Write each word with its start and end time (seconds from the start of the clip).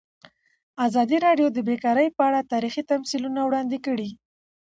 ازادي 0.87 1.17
راډیو 1.25 1.47
د 1.51 1.57
بیکاري 1.67 2.07
په 2.17 2.21
اړه 2.27 2.49
تاریخي 2.53 2.83
تمثیلونه 2.91 3.39
وړاندې 3.43 3.77
کړي. 3.85 4.09